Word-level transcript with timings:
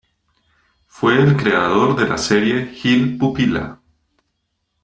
Fue 0.87 1.21
el 1.21 1.37
creador 1.37 1.95
de 1.95 2.09
la 2.09 2.17
serie 2.17 2.65
Gil 2.73 3.19
Pupila. 3.19 3.81